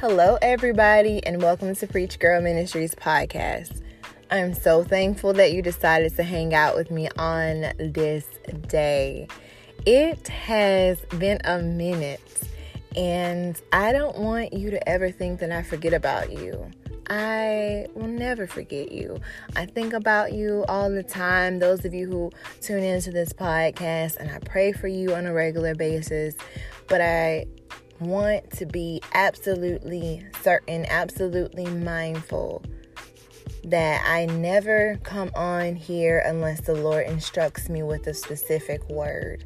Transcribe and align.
Hello, 0.00 0.38
everybody, 0.40 1.20
and 1.26 1.42
welcome 1.42 1.74
to 1.74 1.86
Preach 1.88 2.20
Girl 2.20 2.40
Ministries 2.40 2.94
podcast. 2.94 3.82
I'm 4.30 4.54
so 4.54 4.84
thankful 4.84 5.32
that 5.32 5.50
you 5.50 5.60
decided 5.60 6.14
to 6.14 6.22
hang 6.22 6.54
out 6.54 6.76
with 6.76 6.92
me 6.92 7.08
on 7.18 7.72
this 7.80 8.24
day. 8.68 9.26
It 9.86 10.28
has 10.28 11.00
been 11.18 11.40
a 11.42 11.58
minute, 11.58 12.20
and 12.94 13.60
I 13.72 13.90
don't 13.90 14.16
want 14.18 14.52
you 14.52 14.70
to 14.70 14.88
ever 14.88 15.10
think 15.10 15.40
that 15.40 15.50
I 15.50 15.64
forget 15.64 15.92
about 15.92 16.30
you. 16.30 16.70
I 17.10 17.88
will 17.94 18.06
never 18.06 18.46
forget 18.46 18.92
you. 18.92 19.18
I 19.56 19.66
think 19.66 19.94
about 19.94 20.32
you 20.32 20.64
all 20.68 20.90
the 20.90 21.02
time. 21.02 21.58
Those 21.58 21.84
of 21.84 21.92
you 21.92 22.06
who 22.08 22.30
tune 22.60 22.84
into 22.84 23.10
this 23.10 23.32
podcast, 23.32 24.18
and 24.18 24.30
I 24.30 24.38
pray 24.38 24.70
for 24.70 24.86
you 24.86 25.16
on 25.16 25.26
a 25.26 25.32
regular 25.32 25.74
basis. 25.74 26.36
But 26.86 27.00
I 27.00 27.46
want 28.00 28.50
to 28.52 28.66
be 28.66 29.00
absolutely 29.12 30.24
certain, 30.42 30.86
absolutely 30.86 31.66
mindful 31.66 32.62
that 33.64 34.02
I 34.06 34.26
never 34.26 34.98
come 35.02 35.30
on 35.34 35.76
here 35.76 36.22
unless 36.24 36.60
the 36.60 36.74
Lord 36.74 37.06
instructs 37.06 37.68
me 37.68 37.82
with 37.82 38.06
a 38.06 38.14
specific 38.14 38.88
word. 38.88 39.44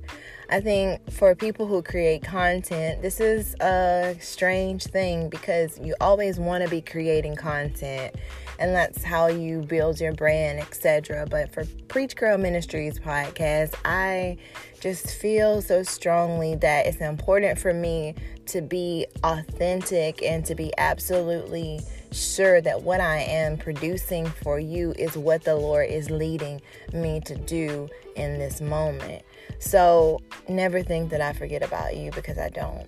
I 0.49 0.61
think 0.61 1.11
for 1.11 1.35
people 1.35 1.67
who 1.67 1.83
create 1.83 2.23
content, 2.23 3.01
this 3.01 3.21
is 3.21 3.55
a 3.55 4.15
strange 4.21 4.85
thing 4.85 5.29
because 5.31 5.79
you 5.79 5.95
always 6.01 6.39
want 6.39 6.63
to 6.63 6.69
be 6.69 6.83
creating 6.83 7.37
content 7.37 8.15
and 8.59 8.75
that's 8.75 9.03
how 9.03 9.27
you 9.27 9.61
build 9.61 10.01
your 10.01 10.13
brand, 10.13 10.61
etc. 10.61 11.27
But 11.31 11.53
for 11.53 11.65
Preach 11.89 12.17
Girl 12.17 12.39
Ministries 12.39 12.99
podcast, 12.99 13.75
I 13.85 14.39
just 14.81 15.15
feel 15.15 15.63
so 15.63 15.83
strongly 15.83 16.57
that 16.57 16.87
it's 16.87 17.01
important 17.01 17.59
for 17.59 17.73
me 17.73 18.15
to 18.47 18.61
be 18.61 19.07
authentic 19.23 20.23
and 20.23 20.45
to 20.47 20.55
be 20.55 20.73
absolutely 20.79 21.81
sure 22.11 22.61
that 22.61 22.83
what 22.83 23.01
I 23.01 23.19
am 23.19 23.57
producing 23.57 24.27
for 24.27 24.59
you 24.59 24.93
is 24.99 25.17
what 25.17 25.45
the 25.45 25.55
Lord 25.55 25.89
is 25.89 26.11
leading 26.11 26.61
me 26.93 27.21
to 27.21 27.35
do 27.37 27.89
in 28.17 28.39
this 28.39 28.61
moment. 28.61 29.23
So 29.59 30.21
never 30.49 30.83
think 30.83 31.11
that 31.11 31.21
I 31.21 31.33
forget 31.33 31.63
about 31.63 31.97
you 31.97 32.11
because 32.11 32.39
I 32.39 32.49
don't. 32.49 32.87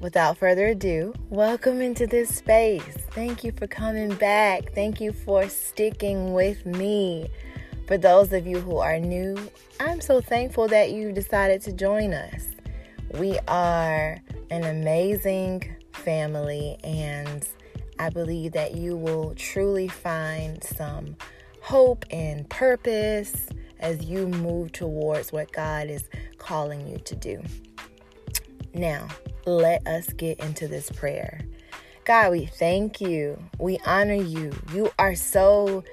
Without 0.00 0.36
further 0.36 0.66
ado, 0.66 1.14
welcome 1.30 1.80
into 1.80 2.06
this 2.06 2.34
space. 2.34 3.01
Thank 3.14 3.44
you 3.44 3.52
for 3.52 3.66
coming 3.66 4.14
back. 4.14 4.72
Thank 4.74 4.98
you 4.98 5.12
for 5.12 5.46
sticking 5.50 6.32
with 6.32 6.64
me. 6.64 7.28
For 7.86 7.98
those 7.98 8.32
of 8.32 8.46
you 8.46 8.58
who 8.58 8.78
are 8.78 8.98
new, 8.98 9.36
I'm 9.80 10.00
so 10.00 10.22
thankful 10.22 10.66
that 10.68 10.92
you 10.92 11.12
decided 11.12 11.60
to 11.62 11.72
join 11.72 12.14
us. 12.14 12.46
We 13.18 13.38
are 13.48 14.18
an 14.50 14.64
amazing 14.64 15.76
family, 15.92 16.78
and 16.82 17.46
I 17.98 18.08
believe 18.08 18.52
that 18.52 18.76
you 18.76 18.96
will 18.96 19.34
truly 19.34 19.88
find 19.88 20.64
some 20.64 21.14
hope 21.60 22.06
and 22.10 22.48
purpose 22.48 23.46
as 23.78 24.02
you 24.06 24.26
move 24.26 24.72
towards 24.72 25.32
what 25.32 25.52
God 25.52 25.90
is 25.90 26.04
calling 26.38 26.88
you 26.88 26.96
to 26.96 27.14
do. 27.14 27.42
Now, 28.72 29.08
let 29.44 29.86
us 29.86 30.06
get 30.14 30.40
into 30.40 30.66
this 30.66 30.88
prayer. 30.88 31.42
God, 32.04 32.32
we 32.32 32.46
thank 32.46 33.00
you. 33.00 33.38
We 33.60 33.78
honor 33.86 34.14
you. 34.14 34.52
You 34.74 34.90
are 34.98 35.14
so 35.14 35.84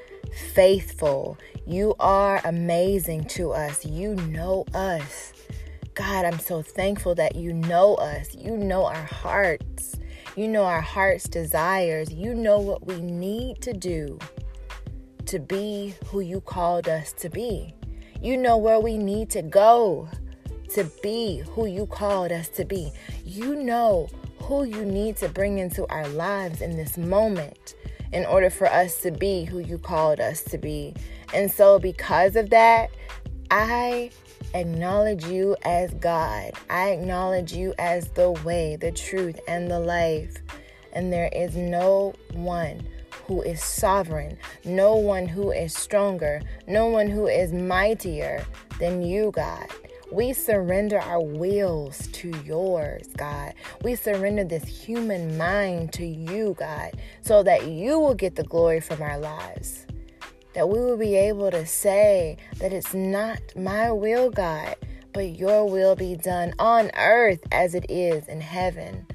faithful. 0.53 1.37
You 1.67 1.93
are 1.99 2.41
amazing 2.45 3.25
to 3.25 3.51
us. 3.51 3.85
You 3.85 4.15
know 4.15 4.65
us. 4.73 5.33
God, 5.93 6.25
I'm 6.25 6.39
so 6.39 6.63
thankful 6.63 7.13
that 7.15 7.35
you 7.35 7.53
know 7.53 7.93
us. 7.95 8.33
You 8.33 8.57
know 8.57 8.85
our 8.85 9.05
hearts. 9.05 9.99
You 10.35 10.47
know 10.47 10.63
our 10.63 10.81
heart's 10.81 11.25
desires. 11.25 12.11
You 12.11 12.33
know 12.33 12.59
what 12.59 12.87
we 12.87 13.01
need 13.01 13.61
to 13.61 13.73
do 13.73 14.17
to 15.27 15.37
be 15.37 15.93
who 16.07 16.21
you 16.21 16.41
called 16.41 16.87
us 16.87 17.13
to 17.13 17.29
be. 17.29 17.75
You 18.19 18.35
know 18.35 18.57
where 18.57 18.79
we 18.79 18.97
need 18.97 19.29
to 19.31 19.43
go 19.43 20.09
to 20.69 20.89
be 21.03 21.43
who 21.51 21.67
you 21.67 21.85
called 21.85 22.31
us 22.31 22.49
to 22.49 22.65
be. 22.65 22.91
You 23.23 23.55
know 23.55 24.09
who 24.41 24.63
you 24.63 24.85
need 24.85 25.17
to 25.17 25.29
bring 25.29 25.59
into 25.59 25.87
our 25.89 26.07
lives 26.09 26.61
in 26.61 26.75
this 26.75 26.97
moment 26.97 27.75
in 28.11 28.25
order 28.25 28.49
for 28.49 28.67
us 28.67 29.01
to 29.01 29.11
be 29.11 29.45
who 29.45 29.59
you 29.59 29.77
called 29.77 30.19
us 30.19 30.43
to 30.43 30.57
be. 30.57 30.93
And 31.33 31.51
so, 31.51 31.79
because 31.79 32.35
of 32.35 32.49
that, 32.49 32.89
I 33.51 34.11
acknowledge 34.53 35.25
you 35.25 35.55
as 35.63 35.93
God. 35.95 36.51
I 36.69 36.89
acknowledge 36.89 37.53
you 37.53 37.73
as 37.77 38.09
the 38.09 38.31
way, 38.31 38.75
the 38.75 38.91
truth, 38.91 39.39
and 39.47 39.69
the 39.69 39.79
life. 39.79 40.37
And 40.93 41.13
there 41.13 41.29
is 41.31 41.55
no 41.55 42.15
one 42.33 42.87
who 43.27 43.43
is 43.43 43.63
sovereign, 43.63 44.39
no 44.65 44.95
one 44.95 45.27
who 45.27 45.51
is 45.51 45.75
stronger, 45.75 46.41
no 46.67 46.87
one 46.87 47.07
who 47.07 47.27
is 47.27 47.53
mightier 47.53 48.43
than 48.79 49.03
you, 49.03 49.31
God. 49.31 49.67
We 50.11 50.33
surrender 50.33 50.99
our 50.99 51.21
wills 51.21 52.07
to 52.13 52.31
yours, 52.43 53.07
God. 53.15 53.53
We 53.83 53.93
surrender 53.93 54.43
this 54.43 54.63
human 54.63 55.37
mind 55.37 55.93
to 55.93 56.05
you, 56.05 56.55
God, 56.57 56.93
so 57.21 57.43
that 57.43 57.67
you 57.67 57.99
will 57.99 58.15
get 58.15 58.35
the 58.35 58.43
glory 58.43 58.79
from 58.79 59.03
our 59.03 59.19
lives. 59.19 59.85
That 60.53 60.67
we 60.67 60.79
will 60.79 60.97
be 60.97 61.15
able 61.15 61.51
to 61.51 61.63
say 61.65 62.37
that 62.57 62.73
it's 62.73 62.95
not 62.95 63.39
my 63.55 63.91
will, 63.91 64.31
God, 64.31 64.75
but 65.13 65.37
your 65.37 65.69
will 65.69 65.95
be 65.95 66.15
done 66.15 66.55
on 66.57 66.89
earth 66.95 67.41
as 67.51 67.75
it 67.75 67.85
is 67.87 68.27
in 68.27 68.41
heaven. 68.41 69.05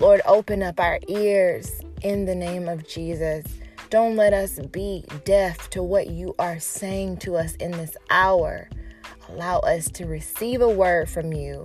Lord, 0.00 0.20
open 0.26 0.64
up 0.64 0.80
our 0.80 0.98
ears 1.06 1.80
in 2.02 2.24
the 2.24 2.34
name 2.34 2.68
of 2.68 2.88
Jesus. 2.88 3.44
Don't 3.88 4.16
let 4.16 4.32
us 4.32 4.58
be 4.72 5.04
deaf 5.24 5.70
to 5.70 5.82
what 5.82 6.08
you 6.08 6.34
are 6.40 6.58
saying 6.58 7.18
to 7.18 7.36
us 7.36 7.54
in 7.56 7.70
this 7.70 7.96
hour. 8.10 8.68
Allow 9.32 9.60
us 9.60 9.90
to 9.92 10.06
receive 10.06 10.60
a 10.60 10.68
word 10.68 11.08
from 11.08 11.32
you 11.32 11.64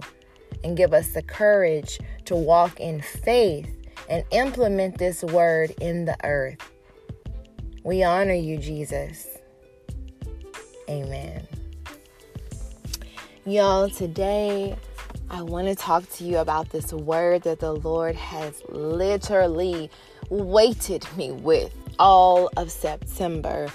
and 0.64 0.78
give 0.78 0.94
us 0.94 1.10
the 1.10 1.22
courage 1.24 2.00
to 2.26 2.36
walk 2.36 2.80
in 2.80 3.02
faith 3.02 3.70
and 4.10 4.24
implement 4.32 4.98
this 4.98 5.24
word 5.24 5.72
in 5.82 6.06
the 6.06 6.18
earth. 6.24 6.60
We 7.84 8.04
honor 8.04 8.34
you, 8.34 8.58
Jesus. 8.58 9.28
Amen. 10.90 11.48
Y'all, 13.46 13.90
today 13.90 14.76
I 15.30 15.42
want 15.42 15.68
to 15.68 15.76
talk 15.76 16.08
to 16.14 16.24
you 16.24 16.38
about 16.38 16.70
this 16.70 16.94
word 16.94 17.44
that 17.44 17.60
the 17.60 17.74
Lord 17.74 18.16
has 18.16 18.62
literally 18.70 19.90
weighted 20.30 21.06
me 21.18 21.32
with 21.32 21.74
all 21.98 22.50
of 22.58 22.72
September. 22.72 23.68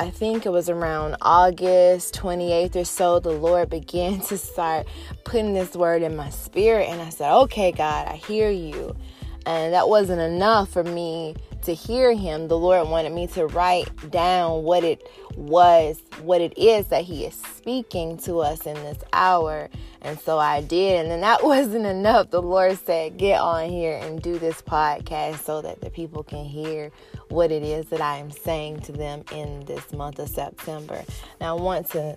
I 0.00 0.08
think 0.08 0.46
it 0.46 0.48
was 0.48 0.70
around 0.70 1.18
August 1.20 2.14
28th 2.14 2.74
or 2.74 2.84
so, 2.86 3.20
the 3.20 3.32
Lord 3.32 3.68
began 3.68 4.20
to 4.28 4.38
start 4.38 4.86
putting 5.24 5.52
this 5.52 5.74
word 5.74 6.00
in 6.00 6.16
my 6.16 6.30
spirit. 6.30 6.88
And 6.88 7.02
I 7.02 7.10
said, 7.10 7.30
Okay, 7.30 7.70
God, 7.70 8.08
I 8.08 8.16
hear 8.16 8.48
you. 8.50 8.96
And 9.44 9.74
that 9.74 9.90
wasn't 9.90 10.22
enough 10.22 10.70
for 10.70 10.82
me 10.82 11.36
to 11.70 11.74
hear 11.74 12.12
him, 12.12 12.48
the 12.48 12.58
Lord 12.58 12.88
wanted 12.88 13.12
me 13.12 13.28
to 13.28 13.46
write 13.46 14.10
down 14.10 14.64
what 14.64 14.82
it 14.82 15.08
was, 15.36 16.02
what 16.22 16.40
it 16.40 16.56
is 16.58 16.88
that 16.88 17.04
he 17.04 17.24
is 17.24 17.34
speaking 17.34 18.16
to 18.18 18.40
us 18.40 18.66
in 18.66 18.74
this 18.74 18.98
hour. 19.12 19.70
And 20.02 20.18
so 20.18 20.38
I 20.38 20.62
did. 20.62 21.00
And 21.00 21.10
then 21.10 21.20
that 21.20 21.44
wasn't 21.44 21.86
enough. 21.86 22.30
The 22.30 22.42
Lord 22.42 22.76
said, 22.84 23.18
Get 23.18 23.40
on 23.40 23.68
here 23.68 23.96
and 24.02 24.20
do 24.20 24.38
this 24.38 24.60
podcast 24.62 25.44
so 25.44 25.62
that 25.62 25.80
the 25.80 25.90
people 25.90 26.24
can 26.24 26.44
hear 26.44 26.90
what 27.28 27.52
it 27.52 27.62
is 27.62 27.86
that 27.86 28.00
I 28.00 28.16
am 28.16 28.32
saying 28.32 28.80
to 28.80 28.92
them 28.92 29.22
in 29.30 29.64
this 29.66 29.92
month 29.92 30.18
of 30.18 30.28
September. 30.28 31.04
Now, 31.40 31.56
I 31.56 31.60
want 31.60 31.88
to 31.90 32.16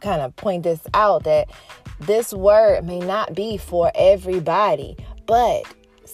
kind 0.00 0.20
of 0.20 0.36
point 0.36 0.62
this 0.62 0.80
out 0.94 1.24
that 1.24 1.50
this 1.98 2.32
word 2.32 2.84
may 2.84 3.00
not 3.00 3.34
be 3.34 3.56
for 3.56 3.90
everybody, 3.96 4.96
but 5.26 5.64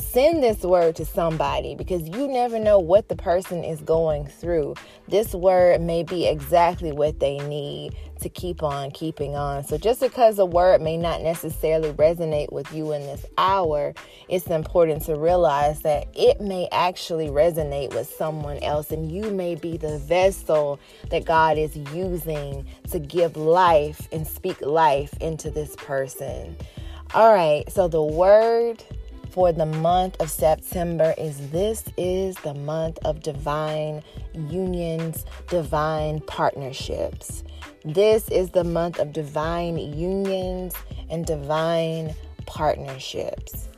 send 0.03 0.43
this 0.43 0.63
word 0.63 0.97
to 0.97 1.05
somebody 1.05 1.75
because 1.75 2.03
you 2.09 2.29
never 2.29 2.59
know 2.59 2.79
what 2.79 3.09
the 3.09 3.17
person 3.17 3.65
is 3.65 3.81
going 3.81 4.27
through. 4.27 4.75
This 5.09 5.35
word 5.35 5.81
may 5.81 6.03
be 6.03 6.27
exactly 6.27 6.93
what 6.93 7.21
they 7.21 7.39
need 7.39 7.97
to 8.21 8.29
keep 8.29 8.63
on 8.63 8.91
keeping 8.91 9.37
on. 9.37 9.65
So, 9.65 9.77
just 9.79 10.01
because 10.01 10.39
a 10.39 10.47
word 10.47 10.81
may 10.81 10.97
not 10.97 11.23
necessarily 11.23 11.93
resonate 11.93 12.53
with 12.53 12.73
you 12.73 12.93
in 12.93 13.03
this 13.03 13.25
hour, 13.37 13.95
it's 14.29 14.47
important 14.47 15.03
to 15.05 15.17
realize 15.17 15.81
that 15.83 16.09
it 16.15 16.41
may 16.41 16.69
actually 16.73 17.29
resonate 17.29 17.95
with 17.95 18.09
someone 18.09 18.59
else, 18.59 18.91
and 18.91 19.11
you 19.11 19.31
may 19.31 19.55
be 19.55 19.77
the 19.77 19.99
vessel 19.99 20.79
that 21.11 21.25
God 21.25 21.59
is 21.59 21.77
using 21.77 22.67
to 22.91 22.99
give 22.99 23.37
life 23.37 24.09
and 24.13 24.27
speak 24.27 24.61
life 24.61 25.13
into 25.21 25.51
this 25.51 25.75
person. 25.77 26.57
All 27.15 27.33
right, 27.33 27.71
so 27.71 27.89
the 27.89 28.03
word 28.03 28.83
for 29.33 29.51
the 29.51 29.65
month 29.65 30.21
of 30.21 30.31
September 30.31 31.15
is 31.17 31.51
this 31.51 31.85
is 31.97 32.37
the 32.37 32.53
month 32.53 32.99
of 33.07 33.23
divine 33.23 34.03
unions, 34.35 35.25
divine 35.49 36.21
partnerships. 36.21 37.43
This 37.83 38.29
is 38.29 38.51
the 38.51 38.63
month 38.63 38.99
of 38.99 39.13
divine 39.15 39.79
unions 39.79 40.75
and 41.09 41.25
divine 41.25 42.15
partnerships. 42.45 43.69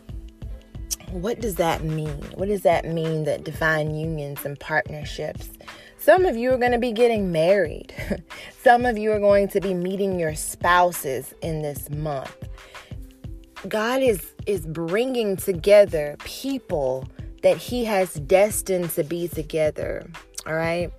what 1.13 1.41
does 1.41 1.55
that 1.55 1.85
mean? 1.85 2.21
What 2.35 2.49
does 2.49 2.63
that 2.63 2.85
mean 2.85 3.23
that 3.25 3.45
divine 3.45 3.95
unions 3.95 4.45
and 4.45 4.59
partnerships? 4.59 5.51
Some 5.97 6.27
of 6.27 6.37
you 6.37 6.53
are 6.53 6.59
going 6.59 6.73
to 6.73 6.79
be 6.79 6.91
getting 6.91 7.31
married. 7.31 7.95
Some 8.63 8.85
of 8.85 8.99
you 8.99 9.13
are 9.13 9.21
going 9.21 9.47
to 9.49 9.61
be 9.61 9.73
meeting 9.73 10.19
your 10.19 10.35
spouses 10.35 11.33
in 11.41 11.63
this 11.63 11.89
month. 11.91 12.37
God 13.69 14.03
is 14.03 14.33
is 14.47 14.67
bringing 14.67 15.37
together 15.37 16.17
people 16.25 17.09
that 17.43 17.57
he 17.57 17.85
has 17.85 18.15
destined 18.15 18.91
to 18.91 19.05
be 19.05 19.29
together. 19.29 20.07
All 20.47 20.55
right? 20.55 20.93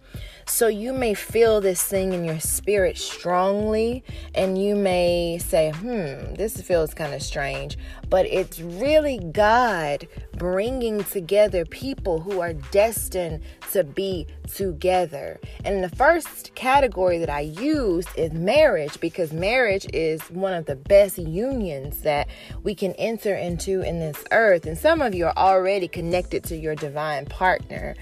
So 0.47 0.67
you 0.67 0.93
may 0.93 1.15
feel 1.15 1.59
this 1.59 1.81
thing 1.81 2.13
in 2.13 2.23
your 2.23 2.39
spirit 2.39 2.97
strongly, 2.99 4.03
and 4.35 4.61
you 4.61 4.75
may 4.75 5.39
say, 5.39 5.71
hmm, 5.71 6.35
this 6.35 6.61
feels 6.61 6.93
kind 6.93 7.13
of 7.15 7.23
strange. 7.23 7.77
But 8.09 8.27
it's 8.27 8.59
really 8.59 9.17
God 9.17 10.07
bringing 10.37 11.03
together 11.03 11.65
people 11.65 12.19
who 12.19 12.41
are 12.41 12.53
destined 12.53 13.41
to 13.71 13.83
be 13.83 14.27
together. 14.53 15.39
And 15.65 15.83
the 15.83 15.89
first 15.89 16.53
category 16.53 17.17
that 17.17 17.29
I 17.29 17.41
use 17.41 18.05
is 18.15 18.31
marriage 18.31 18.99
because 18.99 19.33
marriage 19.33 19.87
is 19.93 20.21
one 20.29 20.53
of 20.53 20.67
the 20.67 20.75
best 20.75 21.17
unions 21.17 22.01
that 22.01 22.27
we 22.63 22.75
can 22.75 22.93
enter 22.93 23.35
into 23.35 23.81
in 23.81 23.99
this 23.99 24.23
earth. 24.31 24.67
And 24.67 24.77
some 24.77 25.01
of 25.01 25.15
you 25.15 25.25
are 25.25 25.37
already 25.37 25.87
connected 25.87 26.43
to 26.45 26.55
your 26.55 26.75
divine 26.75 27.25
partner. 27.25 27.95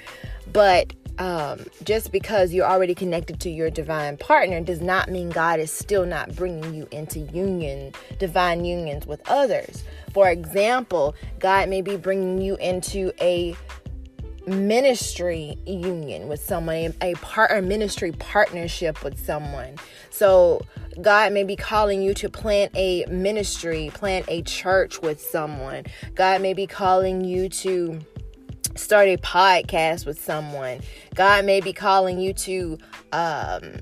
But 0.52 0.94
um, 1.20 1.66
just 1.84 2.12
because 2.12 2.54
you're 2.54 2.66
already 2.66 2.96
connected 2.96 3.40
to 3.42 3.50
your 3.50 3.70
divine 3.70 4.18
partner 4.18 4.62
does 4.62 4.82
not 4.82 5.10
mean 5.10 5.30
God 5.30 5.60
is 5.60 5.72
still 5.72 6.06
not 6.06 6.36
bringing 6.36 6.74
you 6.74 6.88
into 6.92 7.20
union, 7.20 7.94
divine 8.20 8.66
unions 8.66 9.06
with 9.06 9.22
others. 9.30 9.84
For 10.14 10.30
example, 10.30 11.16
God 11.40 11.70
may 11.70 11.82
be 11.82 11.98
bringing 11.98 12.42
you 12.42 12.56
into 12.58 13.12
a 13.22 13.56
ministry 14.48 15.58
union 15.66 16.28
with 16.28 16.44
someone, 16.44 16.94
a 17.02 17.14
partner 17.16 17.62
ministry 17.62 18.12
partnership 18.14 19.04
with 19.04 19.24
someone. 19.24 19.76
So 20.10 20.62
God 21.02 21.32
may 21.34 21.44
be 21.44 21.56
calling 21.56 22.02
you 22.02 22.14
to 22.16 22.30
plant 22.30 22.72
a 22.76 23.06
ministry, 23.06 23.92
plant 23.94 24.26
a 24.28 24.42
church 24.42 25.02
with 25.02 25.22
someone. 25.22 25.86
God 26.16 26.42
may 26.42 26.54
be 26.54 26.68
calling 26.68 27.24
you 27.24 27.50
to 27.50 28.00
start 28.76 29.08
a 29.08 29.18
podcast 29.18 30.06
with 30.06 30.22
someone. 30.22 30.82
God 31.16 31.46
may 31.46 31.62
be 31.62 31.74
calling 31.74 32.20
you 32.20 32.34
to 32.34 32.78
um, 33.12 33.74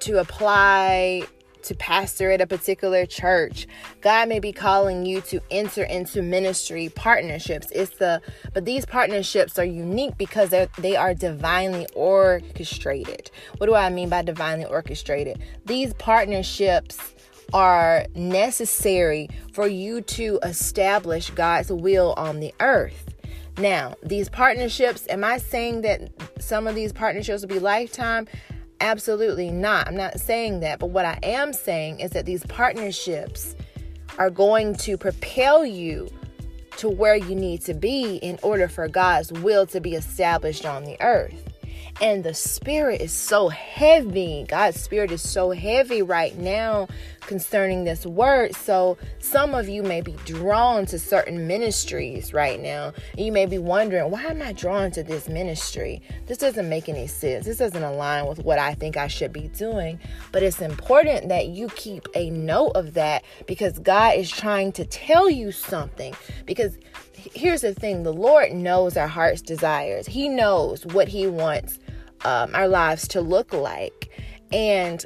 to 0.00 0.18
apply 0.18 1.24
to 1.62 1.74
pastor 1.74 2.30
at 2.30 2.40
a 2.40 2.46
particular 2.46 3.04
church. 3.04 3.66
God 4.00 4.28
may 4.28 4.38
be 4.38 4.52
calling 4.52 5.04
you 5.04 5.20
to 5.22 5.40
enter 5.50 5.82
into 5.84 6.22
ministry 6.22 6.88
partnerships. 6.94 7.70
It's 7.72 7.96
the 7.98 8.22
but 8.54 8.64
these 8.64 8.86
partnerships 8.86 9.58
are 9.58 9.64
unique 9.64 10.16
because 10.16 10.50
they 10.50 10.68
they 10.78 10.96
are 10.96 11.14
divinely 11.14 11.86
orchestrated. 11.94 13.30
What 13.58 13.66
do 13.66 13.74
I 13.74 13.90
mean 13.90 14.08
by 14.08 14.22
divinely 14.22 14.64
orchestrated? 14.64 15.42
These 15.66 15.94
partnerships 15.94 17.14
are 17.52 18.06
necessary 18.14 19.28
for 19.52 19.66
you 19.66 20.02
to 20.02 20.38
establish 20.42 21.30
God's 21.30 21.72
will 21.72 22.12
on 22.16 22.40
the 22.40 22.54
earth. 22.60 23.17
Now, 23.58 23.94
these 24.04 24.28
partnerships, 24.28 25.06
am 25.08 25.24
I 25.24 25.38
saying 25.38 25.82
that 25.82 26.10
some 26.38 26.68
of 26.68 26.76
these 26.76 26.92
partnerships 26.92 27.42
will 27.42 27.48
be 27.48 27.58
lifetime? 27.58 28.28
Absolutely 28.80 29.50
not. 29.50 29.88
I'm 29.88 29.96
not 29.96 30.20
saying 30.20 30.60
that. 30.60 30.78
But 30.78 30.90
what 30.90 31.04
I 31.04 31.18
am 31.24 31.52
saying 31.52 31.98
is 31.98 32.12
that 32.12 32.24
these 32.24 32.46
partnerships 32.46 33.56
are 34.16 34.30
going 34.30 34.76
to 34.76 34.96
propel 34.96 35.66
you 35.66 36.08
to 36.76 36.88
where 36.88 37.16
you 37.16 37.34
need 37.34 37.60
to 37.62 37.74
be 37.74 38.16
in 38.18 38.38
order 38.42 38.68
for 38.68 38.86
God's 38.86 39.32
will 39.32 39.66
to 39.66 39.80
be 39.80 39.94
established 39.94 40.64
on 40.64 40.84
the 40.84 40.96
earth. 41.00 41.47
And 42.00 42.22
the 42.22 42.34
spirit 42.34 43.00
is 43.00 43.12
so 43.12 43.48
heavy. 43.48 44.44
God's 44.48 44.80
spirit 44.80 45.10
is 45.10 45.20
so 45.20 45.50
heavy 45.50 46.02
right 46.02 46.36
now 46.38 46.86
concerning 47.22 47.84
this 47.84 48.06
word. 48.06 48.54
So 48.54 48.96
some 49.18 49.54
of 49.54 49.68
you 49.68 49.82
may 49.82 50.00
be 50.00 50.16
drawn 50.24 50.86
to 50.86 50.98
certain 50.98 51.46
ministries 51.46 52.32
right 52.32 52.60
now. 52.60 52.92
And 53.16 53.26
you 53.26 53.32
may 53.32 53.46
be 53.46 53.58
wondering, 53.58 54.10
why 54.10 54.24
am 54.24 54.42
I 54.42 54.52
drawn 54.52 54.90
to 54.92 55.02
this 55.02 55.28
ministry? 55.28 56.02
This 56.26 56.38
doesn't 56.38 56.68
make 56.68 56.88
any 56.88 57.06
sense. 57.06 57.44
This 57.44 57.58
doesn't 57.58 57.82
align 57.82 58.26
with 58.26 58.38
what 58.38 58.58
I 58.58 58.74
think 58.74 58.96
I 58.96 59.08
should 59.08 59.32
be 59.32 59.48
doing. 59.48 59.98
But 60.32 60.42
it's 60.42 60.60
important 60.60 61.28
that 61.28 61.48
you 61.48 61.68
keep 61.68 62.06
a 62.14 62.30
note 62.30 62.72
of 62.76 62.94
that 62.94 63.24
because 63.46 63.78
God 63.78 64.16
is 64.16 64.30
trying 64.30 64.72
to 64.72 64.84
tell 64.84 65.28
you 65.28 65.52
something. 65.52 66.14
Because 66.46 66.78
here's 67.34 67.62
the 67.62 67.74
thing 67.74 68.02
the 68.02 68.12
Lord 68.12 68.52
knows 68.52 68.96
our 68.96 69.08
heart's 69.08 69.42
desires, 69.42 70.06
He 70.06 70.28
knows 70.28 70.86
what 70.86 71.08
He 71.08 71.26
wants 71.26 71.78
um, 72.24 72.54
our 72.54 72.68
lives 72.68 73.08
to 73.08 73.20
look 73.20 73.52
like. 73.52 74.10
And 74.52 75.04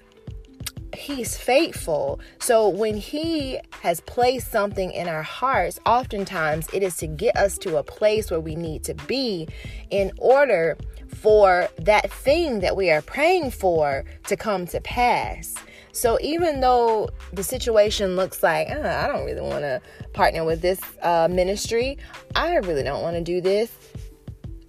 he's 0.94 1.37
faithful. 1.37 2.20
So 2.38 2.69
when 2.69 2.97
he 2.97 3.59
has 3.81 4.00
placed 4.00 4.50
something 4.50 4.91
in 4.91 5.09
our 5.09 5.23
hearts, 5.23 5.79
oftentimes 5.87 6.69
it 6.73 6.82
is 6.82 6.97
to 6.99 7.06
get 7.06 7.37
us 7.37 7.59
to 7.59 7.76
a 7.76 7.82
place 7.82 8.31
where 8.31 8.41
we 8.41 8.55
need 8.55 8.85
to 8.85 8.94
be 9.06 9.49
in 9.91 10.12
order 10.19 10.76
for 11.08 11.69
that 11.79 12.11
thing 12.11 12.61
that 12.61 12.76
we 12.76 12.91
are 12.91 13.03
praying 13.03 13.50
for 13.50 14.05
to 14.26 14.37
come 14.37 14.67
to 14.67 14.81
pass. 14.81 15.55
So 15.93 16.19
even 16.21 16.61
though 16.61 17.11
the 17.33 17.43
situation 17.43 18.17
looks 18.17 18.43
like 18.43 18.69
uh, 18.71 18.81
I 18.81 19.06
don't 19.09 19.25
really 19.27 19.43
want 19.43 19.61
to 19.61 19.81
partner 20.12 20.44
with 20.44 20.62
this 20.62 20.81
uh, 21.03 21.29
ministry, 21.31 21.99
I 22.35 22.56
really 22.56 22.83
don't 22.83 23.03
want 23.03 23.17
to 23.17 23.23
do 23.23 23.41
this. 23.41 23.71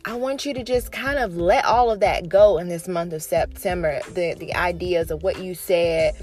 I 0.05 0.15
want 0.15 0.45
you 0.45 0.53
to 0.53 0.63
just 0.63 0.91
kind 0.91 1.17
of 1.17 1.37
let 1.37 1.63
all 1.63 1.89
of 1.89 2.01
that 2.01 2.27
go 2.27 2.57
in 2.57 2.67
this 2.67 2.89
month 2.89 3.13
of 3.13 3.23
September. 3.23 4.01
The 4.13 4.35
the 4.37 4.53
ideas 4.53 5.11
of 5.11 5.23
what 5.23 5.41
you 5.41 5.55
said 5.55 6.13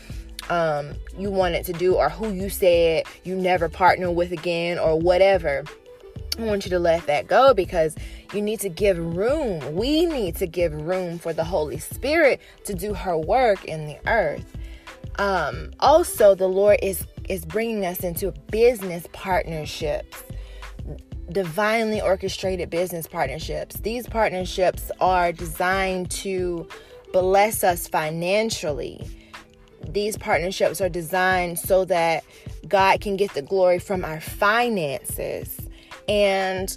um, 0.50 0.94
you 1.16 1.30
wanted 1.30 1.64
to 1.66 1.72
do, 1.72 1.94
or 1.94 2.10
who 2.10 2.30
you 2.30 2.50
said 2.50 3.04
you 3.24 3.36
never 3.36 3.70
partner 3.70 4.10
with 4.10 4.32
again, 4.32 4.78
or 4.78 4.98
whatever. 4.98 5.64
I 6.38 6.42
want 6.42 6.64
you 6.64 6.70
to 6.70 6.78
let 6.78 7.06
that 7.06 7.26
go 7.26 7.54
because 7.54 7.94
you 8.34 8.42
need 8.42 8.60
to 8.60 8.68
give 8.68 8.98
room. 8.98 9.74
We 9.74 10.04
need 10.06 10.36
to 10.36 10.46
give 10.46 10.72
room 10.72 11.18
for 11.18 11.32
the 11.32 11.44
Holy 11.44 11.78
Spirit 11.78 12.40
to 12.64 12.74
do 12.74 12.92
her 12.94 13.16
work 13.16 13.64
in 13.64 13.86
the 13.86 13.98
earth. 14.06 14.44
Um, 15.20 15.70
also, 15.80 16.34
the 16.34 16.48
Lord 16.48 16.78
is 16.82 17.06
is 17.28 17.44
bringing 17.44 17.86
us 17.86 18.00
into 18.00 18.32
business 18.50 19.06
partnerships 19.12 20.24
divinely 21.30 22.00
orchestrated 22.00 22.70
business 22.70 23.06
partnerships. 23.06 23.76
These 23.76 24.08
partnerships 24.08 24.90
are 25.00 25.32
designed 25.32 26.10
to 26.12 26.68
bless 27.12 27.62
us 27.64 27.86
financially. 27.86 29.00
These 29.88 30.18
partnerships 30.18 30.80
are 30.80 30.88
designed 30.88 31.58
so 31.58 31.84
that 31.86 32.24
God 32.68 33.00
can 33.00 33.16
get 33.16 33.32
the 33.34 33.42
glory 33.42 33.78
from 33.78 34.04
our 34.04 34.20
finances. 34.20 35.56
And 36.08 36.76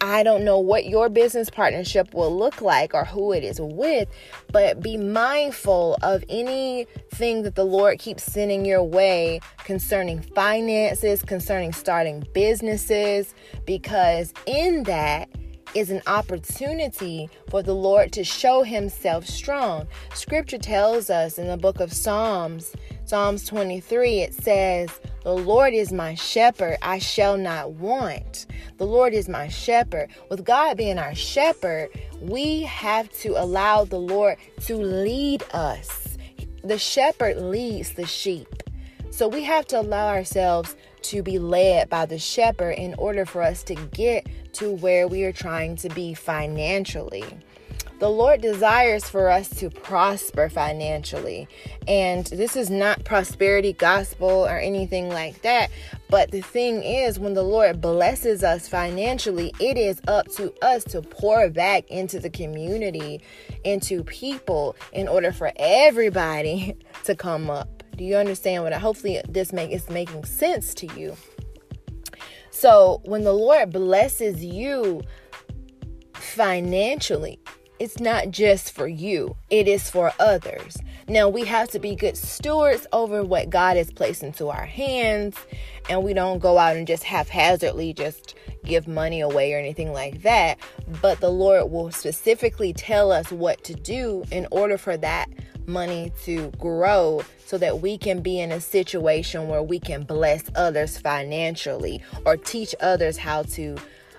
I 0.00 0.22
don't 0.22 0.44
know 0.44 0.58
what 0.58 0.86
your 0.86 1.08
business 1.08 1.50
partnership 1.50 2.12
will 2.14 2.36
look 2.36 2.60
like 2.60 2.94
or 2.94 3.04
who 3.04 3.32
it 3.32 3.42
is 3.42 3.60
with, 3.60 4.08
but 4.52 4.82
be 4.82 4.96
mindful 4.96 5.96
of 6.02 6.24
anything 6.28 7.42
that 7.42 7.54
the 7.54 7.64
Lord 7.64 7.98
keeps 7.98 8.22
sending 8.22 8.64
your 8.64 8.82
way 8.82 9.40
concerning 9.64 10.20
finances, 10.20 11.22
concerning 11.22 11.72
starting 11.72 12.26
businesses, 12.32 13.34
because 13.64 14.32
in 14.46 14.82
that, 14.84 15.28
is 15.76 15.90
an 15.90 16.00
opportunity 16.06 17.28
for 17.50 17.62
the 17.62 17.74
Lord 17.74 18.10
to 18.12 18.24
show 18.24 18.62
himself 18.62 19.26
strong. 19.26 19.86
Scripture 20.14 20.56
tells 20.56 21.10
us 21.10 21.38
in 21.38 21.48
the 21.48 21.58
book 21.58 21.80
of 21.80 21.92
Psalms, 21.92 22.74
Psalms 23.04 23.44
23, 23.46 24.20
it 24.20 24.32
says, 24.32 24.88
The 25.22 25.34
Lord 25.34 25.74
is 25.74 25.92
my 25.92 26.14
shepherd, 26.14 26.78
I 26.80 26.98
shall 26.98 27.36
not 27.36 27.72
want. 27.72 28.46
The 28.78 28.86
Lord 28.86 29.12
is 29.12 29.28
my 29.28 29.48
shepherd. 29.48 30.08
With 30.30 30.46
God 30.46 30.78
being 30.78 30.98
our 30.98 31.14
shepherd, 31.14 31.90
we 32.22 32.62
have 32.62 33.10
to 33.20 33.36
allow 33.36 33.84
the 33.84 34.00
Lord 34.00 34.38
to 34.62 34.76
lead 34.76 35.44
us. 35.52 36.16
The 36.64 36.78
shepherd 36.78 37.36
leads 37.36 37.92
the 37.92 38.06
sheep. 38.06 38.62
So 39.10 39.28
we 39.28 39.44
have 39.44 39.66
to 39.66 39.80
allow 39.80 40.08
ourselves 40.08 40.74
to 41.10 41.22
be 41.22 41.38
led 41.38 41.88
by 41.88 42.06
the 42.06 42.18
shepherd 42.18 42.72
in 42.72 42.94
order 42.94 43.26
for 43.26 43.42
us 43.42 43.62
to 43.64 43.74
get 43.74 44.26
to 44.54 44.72
where 44.72 45.06
we 45.08 45.24
are 45.24 45.32
trying 45.32 45.76
to 45.76 45.88
be 45.90 46.14
financially. 46.14 47.24
The 47.98 48.10
Lord 48.10 48.42
desires 48.42 49.08
for 49.08 49.30
us 49.30 49.48
to 49.56 49.70
prosper 49.70 50.50
financially. 50.50 51.48
And 51.88 52.26
this 52.26 52.54
is 52.54 52.68
not 52.68 53.04
prosperity 53.04 53.72
gospel 53.72 54.28
or 54.28 54.58
anything 54.58 55.08
like 55.08 55.40
that. 55.40 55.70
But 56.10 56.30
the 56.30 56.42
thing 56.42 56.82
is, 56.82 57.18
when 57.18 57.32
the 57.32 57.42
Lord 57.42 57.80
blesses 57.80 58.44
us 58.44 58.68
financially, 58.68 59.54
it 59.58 59.78
is 59.78 60.02
up 60.08 60.28
to 60.32 60.52
us 60.62 60.84
to 60.84 61.00
pour 61.00 61.48
back 61.48 61.90
into 61.90 62.20
the 62.20 62.28
community, 62.28 63.22
into 63.64 64.04
people, 64.04 64.76
in 64.92 65.08
order 65.08 65.32
for 65.32 65.50
everybody 65.56 66.76
to 67.04 67.14
come 67.14 67.48
up. 67.48 67.75
Do 67.96 68.04
you 68.04 68.16
understand 68.16 68.62
what 68.62 68.74
I 68.74 68.78
hopefully 68.78 69.20
this 69.28 69.52
make 69.52 69.70
is 69.70 69.88
making 69.88 70.24
sense 70.24 70.74
to 70.74 70.86
you? 70.98 71.16
So 72.50 73.00
when 73.04 73.24
the 73.24 73.32
Lord 73.32 73.72
blesses 73.72 74.44
you 74.44 75.02
financially, 76.14 77.40
it's 77.78 77.98
not 78.00 78.30
just 78.30 78.72
for 78.72 78.86
you, 78.86 79.36
it 79.50 79.68
is 79.68 79.90
for 79.90 80.12
others. 80.18 80.76
Now, 81.08 81.28
we 81.28 81.44
have 81.44 81.68
to 81.70 81.78
be 81.78 81.94
good 81.94 82.16
stewards 82.16 82.86
over 82.92 83.22
what 83.22 83.50
God 83.50 83.76
has 83.76 83.92
placed 83.92 84.22
into 84.22 84.48
our 84.48 84.64
hands, 84.64 85.36
and 85.88 86.02
we 86.02 86.14
don't 86.14 86.40
go 86.40 86.58
out 86.58 86.76
and 86.76 86.86
just 86.86 87.04
haphazardly 87.04 87.92
just 87.92 88.34
give 88.64 88.88
money 88.88 89.20
away 89.20 89.54
or 89.54 89.58
anything 89.58 89.92
like 89.92 90.22
that. 90.22 90.58
But 91.00 91.20
the 91.20 91.30
Lord 91.30 91.70
will 91.70 91.92
specifically 91.92 92.72
tell 92.72 93.12
us 93.12 93.30
what 93.30 93.62
to 93.64 93.74
do 93.74 94.24
in 94.32 94.48
order 94.50 94.78
for 94.78 94.96
that 94.96 95.28
money 95.68 96.12
to 96.24 96.50
grow 96.58 97.22
so 97.44 97.58
that 97.58 97.80
we 97.80 97.98
can 97.98 98.20
be 98.20 98.40
in 98.40 98.52
a 98.52 98.60
situation 98.60 99.48
where 99.48 99.62
we 99.62 99.78
can 99.78 100.02
bless 100.02 100.44
others 100.54 100.98
financially 100.98 102.02
or 102.24 102.36
teach 102.36 102.74
others 102.80 103.16
how 103.16 103.42
to 103.42 103.76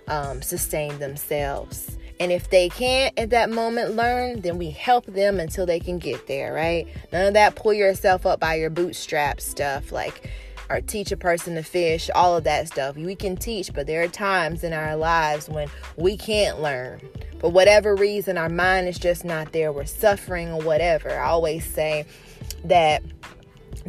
um, 0.08 0.42
sustain 0.42 0.98
themselves. 1.00 1.98
And 2.20 2.32
if 2.32 2.50
they 2.50 2.70
can't 2.70 3.18
at 3.18 3.30
that 3.30 3.50
moment 3.50 3.96
learn, 3.96 4.42
then 4.42 4.58
we 4.58 4.72
help 4.72 5.06
them 5.06 5.40
until 5.40 5.66
they 5.66 5.80
can 5.80 6.00
get 6.00 6.28
there, 6.28 6.54
right? 6.54 6.88
None 7.12 7.28
of 7.28 7.34
that 7.36 7.56
pull 7.56 7.74
yourself 7.74 8.26
up 8.26 8.40
by 8.40 8.56
your 8.56 8.70
bootstraps 8.70 9.46
stuff 9.46 9.92
like 9.92 10.30
or 10.70 10.82
teach 10.82 11.12
a 11.12 11.18
person 11.18 11.56
to 11.56 11.64
fish, 11.64 12.10
all 12.14 12.36
of 12.36 12.44
that 12.44 12.68
stuff. 12.68 12.96
We 12.96 13.16
can 13.16 13.36
teach, 13.38 13.74
but 13.74 13.88
there 13.88 14.04
are 14.04 14.08
times 14.08 14.64
in 14.64 14.74
our 14.74 14.96
lives 14.96 15.48
when 15.48 15.70
we 15.96 16.18
can't 16.18 16.62
learn. 16.62 17.02
For 17.40 17.52
whatever 17.52 17.96
reason, 17.96 18.38
our 18.38 18.50
mind 18.50 18.88
is 18.88 18.98
just 18.98 19.24
not 19.24 19.52
there. 19.52 19.72
We're 19.72 19.86
suffering 19.86 20.50
or 20.50 20.62
whatever. 20.62 21.12
I 21.12 21.28
always 21.30 21.66
say 21.66 22.06
that 22.66 23.04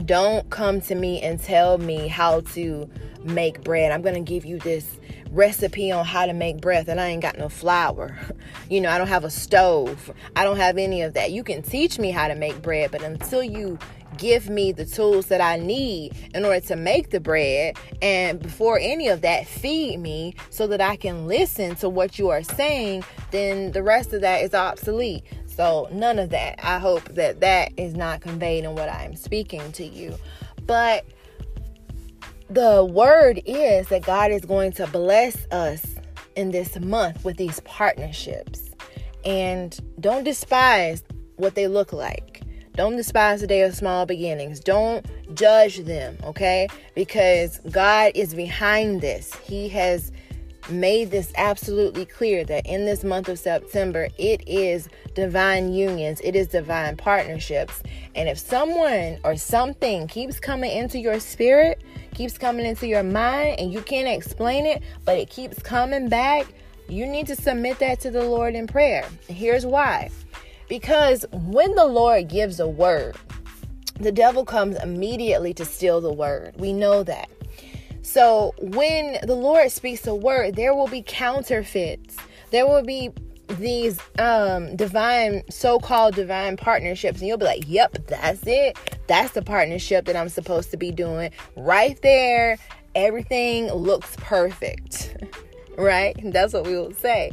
don't 0.04 0.48
come 0.50 0.80
to 0.82 0.94
me 0.94 1.20
and 1.22 1.40
tell 1.40 1.78
me 1.78 2.08
how 2.08 2.40
to 2.40 2.88
make 3.24 3.64
bread. 3.64 3.90
I'm 3.90 4.02
going 4.02 4.14
to 4.14 4.20
give 4.20 4.44
you 4.44 4.58
this 4.58 4.98
recipe 5.30 5.92
on 5.92 6.04
how 6.04 6.26
to 6.26 6.32
make 6.32 6.60
bread 6.60 6.88
and 6.88 7.00
I 7.00 7.08
ain't 7.08 7.22
got 7.22 7.38
no 7.38 7.48
flour. 7.48 8.16
You 8.70 8.82
know, 8.82 8.90
I 8.90 8.98
don't 8.98 9.08
have 9.08 9.24
a 9.24 9.30
stove. 9.30 10.12
I 10.36 10.44
don't 10.44 10.58
have 10.58 10.76
any 10.76 11.00
of 11.00 11.14
that. 11.14 11.32
You 11.32 11.42
can 11.42 11.62
teach 11.62 11.98
me 11.98 12.10
how 12.10 12.28
to 12.28 12.34
make 12.34 12.60
bread, 12.60 12.90
but 12.90 13.02
until 13.02 13.42
you 13.42 13.78
give 14.18 14.50
me 14.50 14.72
the 14.72 14.84
tools 14.84 15.26
that 15.26 15.40
I 15.40 15.56
need 15.56 16.12
in 16.34 16.44
order 16.44 16.60
to 16.66 16.76
make 16.76 17.10
the 17.10 17.20
bread, 17.20 17.76
and 18.02 18.40
before 18.40 18.78
any 18.78 19.08
of 19.08 19.22
that, 19.22 19.46
feed 19.46 19.98
me 20.00 20.34
so 20.50 20.66
that 20.66 20.80
I 20.80 20.96
can 20.96 21.26
listen 21.26 21.76
to 21.76 21.88
what 21.88 22.18
you 22.18 22.28
are 22.28 22.42
saying, 22.42 23.04
then 23.30 23.72
the 23.72 23.82
rest 23.82 24.12
of 24.12 24.20
that 24.20 24.42
is 24.42 24.54
obsolete. 24.54 25.24
So, 25.46 25.88
none 25.90 26.18
of 26.18 26.30
that. 26.30 26.64
I 26.64 26.78
hope 26.78 27.04
that 27.14 27.40
that 27.40 27.72
is 27.76 27.94
not 27.94 28.20
conveyed 28.20 28.64
in 28.64 28.74
what 28.74 28.88
I'm 28.88 29.16
speaking 29.16 29.72
to 29.72 29.84
you. 29.84 30.16
But 30.66 31.04
the 32.50 32.84
word 32.84 33.42
is 33.44 33.88
that 33.88 34.02
God 34.02 34.30
is 34.30 34.44
going 34.44 34.72
to 34.72 34.86
bless 34.86 35.46
us 35.50 35.84
in 36.36 36.50
this 36.50 36.78
month 36.78 37.24
with 37.24 37.36
these 37.36 37.60
partnerships. 37.60 38.70
And 39.24 39.78
don't 40.00 40.24
despise 40.24 41.02
what 41.36 41.54
they 41.54 41.66
look 41.66 41.92
like. 41.92 42.27
Don't 42.78 42.94
despise 42.94 43.40
the 43.40 43.48
day 43.48 43.62
of 43.62 43.74
small 43.74 44.06
beginnings. 44.06 44.60
Don't 44.60 45.04
judge 45.34 45.78
them, 45.78 46.16
okay? 46.22 46.68
Because 46.94 47.58
God 47.72 48.12
is 48.14 48.34
behind 48.36 49.00
this. 49.00 49.34
He 49.42 49.68
has 49.70 50.12
made 50.70 51.10
this 51.10 51.32
absolutely 51.36 52.04
clear 52.04 52.44
that 52.44 52.64
in 52.66 52.84
this 52.84 53.02
month 53.02 53.28
of 53.28 53.36
September, 53.40 54.06
it 54.16 54.46
is 54.46 54.88
divine 55.14 55.72
unions, 55.72 56.20
it 56.22 56.36
is 56.36 56.46
divine 56.46 56.96
partnerships. 56.96 57.82
And 58.14 58.28
if 58.28 58.38
someone 58.38 59.18
or 59.24 59.34
something 59.34 60.06
keeps 60.06 60.38
coming 60.38 60.70
into 60.70 61.00
your 61.00 61.18
spirit, 61.18 61.82
keeps 62.14 62.38
coming 62.38 62.64
into 62.64 62.86
your 62.86 63.02
mind, 63.02 63.58
and 63.58 63.72
you 63.72 63.80
can't 63.80 64.06
explain 64.06 64.66
it, 64.66 64.84
but 65.04 65.18
it 65.18 65.28
keeps 65.30 65.60
coming 65.60 66.08
back, 66.08 66.46
you 66.88 67.06
need 67.06 67.26
to 67.26 67.34
submit 67.34 67.80
that 67.80 67.98
to 68.02 68.12
the 68.12 68.22
Lord 68.22 68.54
in 68.54 68.68
prayer. 68.68 69.04
Here's 69.26 69.66
why 69.66 70.10
because 70.68 71.24
when 71.32 71.74
the 71.74 71.86
Lord 71.86 72.28
gives 72.28 72.60
a 72.60 72.68
word, 72.68 73.16
the 74.00 74.12
devil 74.12 74.44
comes 74.44 74.76
immediately 74.82 75.52
to 75.54 75.64
steal 75.64 76.00
the 76.00 76.12
word. 76.12 76.54
We 76.56 76.72
know 76.72 77.02
that. 77.02 77.28
So 78.02 78.54
when 78.58 79.18
the 79.22 79.34
Lord 79.34 79.70
speaks 79.70 80.06
a 80.06 80.14
word, 80.14 80.56
there 80.56 80.74
will 80.74 80.88
be 80.88 81.02
counterfeits. 81.02 82.16
There 82.50 82.66
will 82.66 82.82
be 82.82 83.10
these 83.48 83.98
um 84.18 84.76
divine 84.76 85.42
so-called 85.50 86.14
divine 86.14 86.56
partnerships 86.56 87.20
and 87.20 87.28
you'll 87.28 87.38
be 87.38 87.46
like 87.46 87.64
yep 87.66 87.96
that's 88.06 88.42
it 88.46 88.76
that's 89.06 89.32
the 89.32 89.40
partnership 89.40 90.04
that 90.04 90.14
i'm 90.14 90.28
supposed 90.28 90.70
to 90.70 90.76
be 90.76 90.90
doing 90.90 91.30
right 91.56 92.00
there 92.02 92.58
everything 92.94 93.72
looks 93.72 94.14
perfect 94.16 95.16
right 95.78 96.14
that's 96.24 96.52
what 96.52 96.66
we 96.66 96.76
will 96.76 96.92
say 96.92 97.30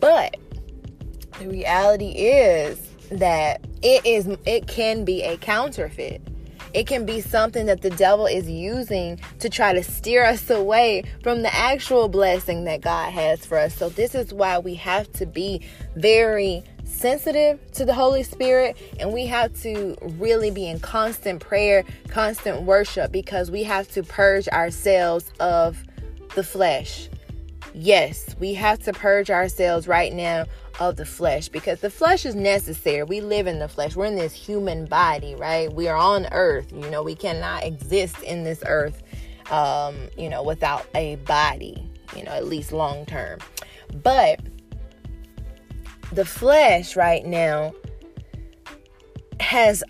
but 0.00 0.36
the 1.38 1.48
reality 1.48 2.10
is 2.10 2.78
that 3.10 3.64
it 3.82 4.04
is 4.04 4.26
it 4.46 4.66
can 4.66 5.04
be 5.04 5.22
a 5.22 5.36
counterfeit 5.36 6.20
it 6.74 6.88
can 6.88 7.06
be 7.06 7.20
something 7.20 7.66
that 7.66 7.82
the 7.82 7.90
devil 7.90 8.26
is 8.26 8.50
using 8.50 9.20
to 9.38 9.48
try 9.48 9.72
to 9.72 9.82
steer 9.82 10.24
us 10.24 10.50
away 10.50 11.04
from 11.22 11.42
the 11.42 11.54
actual 11.54 12.08
blessing 12.08 12.64
that 12.64 12.80
God 12.80 13.12
has 13.12 13.46
for 13.46 13.56
us. 13.56 13.76
So, 13.76 13.88
this 13.88 14.12
is 14.16 14.34
why 14.34 14.58
we 14.58 14.74
have 14.74 15.10
to 15.12 15.24
be 15.24 15.62
very 15.94 16.64
sensitive 16.84 17.60
to 17.72 17.84
the 17.84 17.94
Holy 17.94 18.24
Spirit 18.24 18.76
and 18.98 19.12
we 19.12 19.24
have 19.26 19.54
to 19.62 19.96
really 20.18 20.50
be 20.50 20.66
in 20.66 20.80
constant 20.80 21.40
prayer, 21.40 21.84
constant 22.08 22.62
worship 22.62 23.12
because 23.12 23.52
we 23.52 23.62
have 23.62 23.88
to 23.92 24.02
purge 24.02 24.48
ourselves 24.48 25.30
of 25.38 25.80
the 26.34 26.42
flesh. 26.42 27.08
Yes, 27.72 28.34
we 28.40 28.54
have 28.54 28.80
to 28.80 28.92
purge 28.92 29.30
ourselves 29.30 29.86
right 29.86 30.12
now 30.12 30.46
of 30.80 30.96
the 30.96 31.04
flesh 31.04 31.48
because 31.48 31.80
the 31.80 31.90
flesh 31.90 32.26
is 32.26 32.34
necessary. 32.34 33.02
We 33.02 33.20
live 33.20 33.46
in 33.46 33.58
the 33.58 33.68
flesh. 33.68 33.96
We're 33.96 34.06
in 34.06 34.16
this 34.16 34.32
human 34.32 34.86
body, 34.86 35.34
right? 35.34 35.72
We 35.72 35.88
are 35.88 35.96
on 35.96 36.26
earth. 36.32 36.72
You 36.72 36.90
know, 36.90 37.02
we 37.02 37.14
cannot 37.14 37.64
exist 37.64 38.20
in 38.22 38.44
this 38.44 38.62
earth, 38.66 39.02
um, 39.50 39.96
you 40.16 40.28
know, 40.28 40.42
without 40.42 40.86
a 40.94 41.16
body, 41.16 41.88
you 42.16 42.24
know, 42.24 42.32
at 42.32 42.46
least 42.46 42.72
long 42.72 43.06
term. 43.06 43.38
But 44.02 44.40
the 46.12 46.24
flesh 46.24 46.96
right 46.96 47.24
now 47.24 47.74
has 49.40 49.82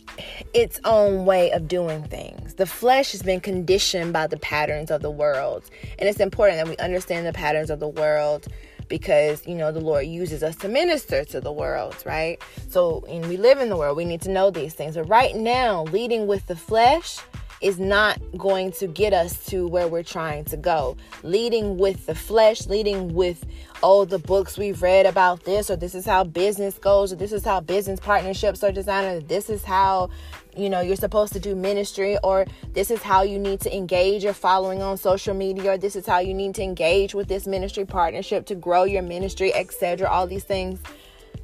its 0.53 0.81
own 0.85 1.25
way 1.25 1.51
of 1.51 1.69
doing 1.69 2.03
things. 2.05 2.55
The 2.55 2.67
flesh 2.67 3.13
has 3.13 3.23
been 3.23 3.41
conditioned 3.41 4.13
by 4.13 4.27
the 4.27 4.39
patterns 4.39 4.91
of 4.91 5.03
the 5.03 5.11
world. 5.11 5.69
And 5.99 6.09
it's 6.09 6.21
important 6.21 6.59
that 6.59 6.69
we 6.69 6.77
understand 6.79 7.27
the 7.27 7.33
patterns 7.33 7.71
of 7.71 7.81
the 7.81 7.89
world 7.89 8.47
because 8.89 9.47
you 9.47 9.55
know 9.55 9.73
the 9.73 9.81
Lord 9.81 10.07
uses 10.07 10.43
us 10.43 10.57
to 10.57 10.69
minister 10.69 11.25
to 11.27 11.41
the 11.41 11.53
world, 11.53 11.97
right? 12.05 12.41
So, 12.69 13.05
and 13.09 13.27
we 13.29 13.37
live 13.37 13.59
in 13.59 13.69
the 13.69 13.77
world, 13.77 13.97
we 13.97 14.05
need 14.05 14.23
to 14.23 14.31
know 14.31 14.51
these 14.51 14.75
things. 14.75 14.97
But 14.97 15.05
right 15.05 15.35
now, 15.35 15.85
leading 15.85 16.27
with 16.27 16.47
the 16.47 16.57
flesh 16.57 17.19
is 17.61 17.79
not 17.79 18.19
going 18.37 18.73
to 18.73 18.87
get 18.87 19.15
us 19.15 19.47
to 19.47 19.67
where 19.67 19.89
we're 19.89 20.03
trying 20.03 20.45
to 20.45 20.57
go. 20.57 20.97
Leading 21.23 21.79
with 21.79 22.05
the 22.05 22.15
flesh, 22.15 22.67
leading 22.67 23.15
with 23.15 23.45
oh 23.83 24.05
the 24.05 24.19
books 24.19 24.59
we've 24.59 24.83
read 24.83 25.07
about 25.07 25.45
this 25.45 25.71
or 25.71 25.77
this 25.77 25.95
is 25.95 26.05
how 26.05 26.25
business 26.25 26.79
goes 26.79 27.13
or 27.13 27.17
this 27.17 27.33
is 27.33 27.45
how 27.45 27.61
business 27.61 28.01
partnerships 28.01 28.63
are 28.63 28.73
designed 28.73 29.07
or 29.07 29.27
this 29.27 29.49
is 29.49 29.65
how 29.65 30.11
you 30.57 30.71
know 30.71 30.81
you're 30.81 30.97
supposed 30.97 31.33
to 31.33 31.41
do 31.41 31.55
ministry 31.55 32.19
or 32.23 32.47
this 32.73 32.91
is 32.91 33.03
how 33.03 33.23
you 33.23 33.39
need 33.39 33.61
to 33.61 33.75
engage 33.75 34.25
your 34.25 34.33
following 34.33 34.83
on 34.83 34.97
social 34.97 35.35
media 35.35 35.73
or 35.73 35.79
this 35.79 35.97
is 35.97 36.07
how 36.07 36.19
you 36.19 36.35
need 36.35 36.55
to 36.55 36.63
engage 36.63 37.15
with 37.15 37.29
this 37.29 37.47
ministry 37.47 37.85
partnership 37.85 38.47
to 38.47 38.55
grow 38.55 38.85
your 38.85 39.03
ministry 39.03 39.53
etc 39.55 40.09
all 40.09 40.27
these 40.27 40.45
things. 40.45 40.81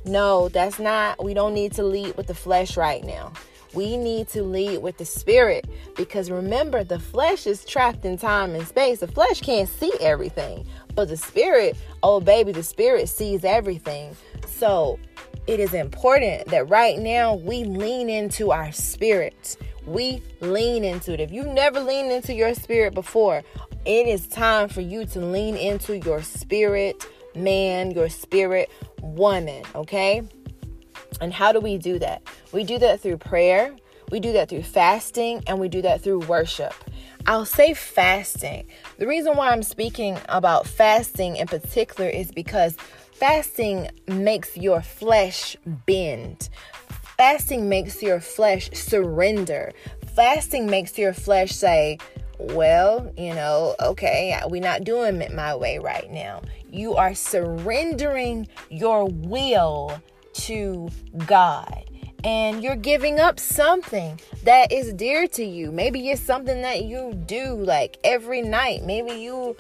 No 0.04 0.48
that's 0.48 0.78
not 0.78 1.22
we 1.22 1.34
don't 1.34 1.54
need 1.54 1.72
to 1.72 1.82
lead 1.82 2.16
with 2.16 2.26
the 2.26 2.34
flesh 2.34 2.76
right 2.76 3.04
now. 3.04 3.32
We 3.72 3.96
need 3.96 4.28
to 4.30 4.42
lead 4.42 4.78
with 4.78 4.98
the 4.98 5.04
spirit 5.04 5.64
because 5.96 6.28
remember 6.28 6.82
the 6.82 6.98
flesh 6.98 7.46
is 7.46 7.64
trapped 7.64 8.04
in 8.04 8.18
time 8.18 8.56
and 8.56 8.66
space. 8.66 8.98
The 8.98 9.06
flesh 9.06 9.40
can't 9.40 9.68
see 9.68 9.92
everything 10.00 10.66
but 10.94 11.08
the 11.08 11.16
spirit 11.16 11.76
oh 12.02 12.20
baby 12.20 12.52
the 12.52 12.62
spirit 12.62 13.08
sees 13.08 13.44
everything. 13.44 14.16
So 14.46 14.98
it 15.47 15.61
is 15.61 15.75
important 15.75 16.47
that 16.49 16.68
right 16.68 16.99
now 16.99 17.35
we 17.35 17.64
lean 17.64 18.09
into 18.09 18.52
our 18.52 18.73
spirit. 18.73 19.56
We 19.87 20.23
lean 20.40 20.85
into 20.85 21.12
it. 21.12 21.20
If 21.20 21.32
you've 21.32 21.47
never 21.47 21.80
leaned 21.80 22.12
into 22.12 22.35
your 22.35 22.54
spirit 22.54 22.94
before, 22.94 23.42
it 23.85 24.06
is 24.06 24.26
time 24.26 24.68
for 24.68 24.80
you 24.80 25.06
to 25.06 25.20
lean 25.20 25.56
into 25.56 25.99
your 25.99 26.23
spirit 26.23 27.06
man, 27.35 27.92
your 27.92 28.09
spirit 28.09 28.70
woman, 29.00 29.64
okay? 29.75 30.23
And 31.20 31.32
how 31.32 31.52
do 31.52 31.61
we 31.61 31.78
do 31.78 31.99
that? 31.99 32.23
We 32.52 32.64
do 32.64 32.78
that 32.78 33.00
through 33.00 33.18
prayer, 33.18 33.75
we 34.11 34.20
do 34.20 34.32
that 34.32 34.49
through 34.49 34.62
fasting, 34.62 35.42
and 35.47 35.59
we 35.61 35.68
do 35.68 35.82
that 35.82 36.02
through 36.02 36.20
worship. 36.20 36.75
I'll 37.26 37.44
say 37.44 37.75
fasting. 37.75 38.66
The 38.99 39.06
reason 39.06 39.37
why 39.37 39.50
I'm 39.50 39.62
speaking 39.62 40.18
about 40.28 40.66
fasting 40.66 41.37
in 41.37 41.47
particular 41.47 42.09
is 42.09 42.32
because 42.32 42.76
Fasting 43.20 43.90
makes 44.08 44.56
your 44.56 44.80
flesh 44.80 45.54
bend. 45.66 46.48
Fasting 47.18 47.68
makes 47.68 48.02
your 48.02 48.18
flesh 48.18 48.70
surrender. 48.72 49.72
Fasting 50.16 50.70
makes 50.70 50.96
your 50.96 51.12
flesh 51.12 51.52
say, 51.52 51.98
well, 52.38 53.12
you 53.18 53.34
know, 53.34 53.76
okay, 53.78 54.40
we're 54.46 54.62
not 54.62 54.84
doing 54.84 55.20
it 55.20 55.34
my 55.34 55.54
way 55.54 55.78
right 55.78 56.10
now. 56.10 56.40
You 56.70 56.94
are 56.94 57.14
surrendering 57.14 58.48
your 58.70 59.04
will 59.04 60.00
to 60.32 60.88
God. 61.26 61.84
And 62.24 62.62
you're 62.62 62.74
giving 62.74 63.20
up 63.20 63.38
something 63.38 64.18
that 64.44 64.72
is 64.72 64.94
dear 64.94 65.28
to 65.28 65.44
you. 65.44 65.70
Maybe 65.70 66.08
it's 66.08 66.22
something 66.22 66.62
that 66.62 66.84
you 66.84 67.12
do 67.26 67.54
like 67.56 67.98
every 68.02 68.40
night. 68.40 68.84
Maybe 68.84 69.12
you 69.12 69.56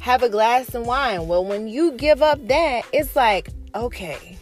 have 0.00 0.22
a 0.22 0.28
glass 0.28 0.74
of 0.74 0.86
wine. 0.86 1.26
Well, 1.26 1.44
when 1.44 1.68
you 1.68 1.92
give 1.92 2.22
up 2.22 2.46
that, 2.48 2.84
it's 2.92 3.14
like, 3.16 3.50
okay, 3.74 4.38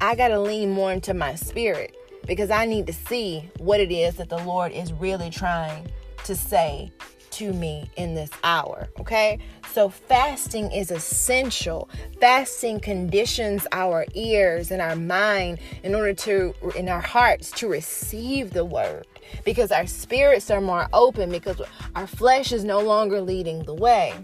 I 0.00 0.14
got 0.14 0.28
to 0.28 0.40
lean 0.40 0.70
more 0.70 0.92
into 0.92 1.14
my 1.14 1.34
spirit 1.34 1.96
because 2.26 2.50
I 2.50 2.66
need 2.66 2.86
to 2.86 2.92
see 2.92 3.48
what 3.58 3.80
it 3.80 3.90
is 3.90 4.16
that 4.16 4.28
the 4.28 4.38
Lord 4.38 4.72
is 4.72 4.92
really 4.92 5.30
trying 5.30 5.88
to 6.24 6.34
say 6.34 6.92
to 7.30 7.52
me 7.52 7.88
in 7.96 8.14
this 8.14 8.30
hour. 8.42 8.88
Okay. 8.98 9.38
So 9.72 9.88
fasting 9.88 10.72
is 10.72 10.90
essential. 10.90 11.88
Fasting 12.20 12.80
conditions 12.80 13.66
our 13.70 14.04
ears 14.14 14.70
and 14.70 14.82
our 14.82 14.96
mind 14.96 15.58
in 15.84 15.94
order 15.94 16.14
to, 16.14 16.54
in 16.74 16.88
our 16.88 17.00
hearts, 17.00 17.50
to 17.52 17.68
receive 17.68 18.52
the 18.52 18.64
word 18.64 19.06
because 19.44 19.70
our 19.70 19.86
spirits 19.86 20.50
are 20.50 20.60
more 20.60 20.88
open 20.92 21.30
because 21.30 21.60
our 21.94 22.06
flesh 22.06 22.50
is 22.50 22.64
no 22.64 22.80
longer 22.80 23.20
leading 23.20 23.62
the 23.64 23.74
way. 23.74 24.14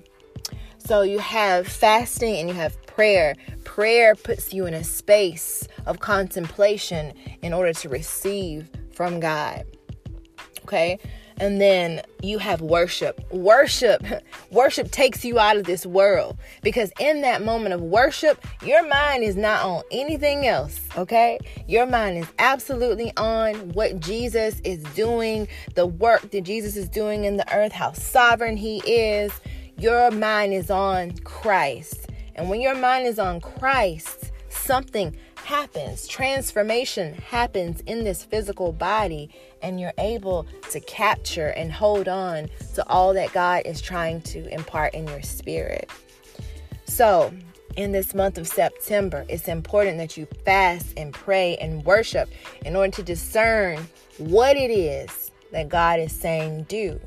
So 0.86 1.00
you 1.00 1.18
have 1.18 1.66
fasting 1.66 2.36
and 2.36 2.48
you 2.48 2.54
have 2.54 2.80
prayer. 2.86 3.36
Prayer 3.64 4.14
puts 4.14 4.52
you 4.52 4.66
in 4.66 4.74
a 4.74 4.84
space 4.84 5.66
of 5.86 6.00
contemplation 6.00 7.14
in 7.40 7.54
order 7.54 7.72
to 7.72 7.88
receive 7.88 8.68
from 8.92 9.18
God. 9.18 9.64
Okay? 10.64 10.98
And 11.38 11.58
then 11.58 12.02
you 12.22 12.38
have 12.38 12.60
worship. 12.60 13.20
Worship, 13.32 14.04
worship 14.50 14.90
takes 14.90 15.24
you 15.24 15.38
out 15.38 15.56
of 15.56 15.64
this 15.64 15.86
world 15.86 16.36
because 16.62 16.92
in 17.00 17.22
that 17.22 17.42
moment 17.42 17.74
of 17.74 17.80
worship, 17.80 18.44
your 18.62 18.86
mind 18.86 19.24
is 19.24 19.36
not 19.36 19.64
on 19.64 19.82
anything 19.90 20.46
else, 20.46 20.78
okay? 20.98 21.38
Your 21.66 21.86
mind 21.86 22.18
is 22.18 22.26
absolutely 22.38 23.10
on 23.16 23.54
what 23.70 24.00
Jesus 24.00 24.60
is 24.64 24.82
doing, 24.94 25.48
the 25.74 25.86
work 25.86 26.30
that 26.30 26.42
Jesus 26.42 26.76
is 26.76 26.90
doing 26.90 27.24
in 27.24 27.38
the 27.38 27.56
earth, 27.56 27.72
how 27.72 27.92
sovereign 27.92 28.58
he 28.58 28.78
is. 28.80 29.32
Your 29.78 30.10
mind 30.10 30.52
is 30.52 30.70
on 30.70 31.12
Christ. 31.18 32.08
And 32.36 32.48
when 32.48 32.60
your 32.60 32.74
mind 32.74 33.06
is 33.06 33.18
on 33.18 33.40
Christ, 33.40 34.32
something 34.48 35.16
happens. 35.34 36.06
Transformation 36.06 37.14
happens 37.14 37.80
in 37.82 38.04
this 38.04 38.24
physical 38.24 38.72
body, 38.72 39.30
and 39.62 39.80
you're 39.80 39.92
able 39.98 40.46
to 40.70 40.80
capture 40.80 41.48
and 41.48 41.72
hold 41.72 42.08
on 42.08 42.48
to 42.74 42.88
all 42.88 43.12
that 43.14 43.32
God 43.32 43.62
is 43.64 43.80
trying 43.80 44.20
to 44.22 44.46
impart 44.48 44.94
in 44.94 45.06
your 45.08 45.22
spirit. 45.22 45.90
So, 46.86 47.32
in 47.76 47.90
this 47.90 48.14
month 48.14 48.38
of 48.38 48.46
September, 48.46 49.26
it's 49.28 49.48
important 49.48 49.98
that 49.98 50.16
you 50.16 50.26
fast 50.44 50.92
and 50.96 51.12
pray 51.12 51.56
and 51.56 51.84
worship 51.84 52.28
in 52.64 52.76
order 52.76 52.92
to 52.92 53.02
discern 53.02 53.88
what 54.18 54.56
it 54.56 54.70
is 54.70 55.32
that 55.50 55.68
God 55.68 55.98
is 55.98 56.12
saying 56.12 56.66
do. 56.68 57.00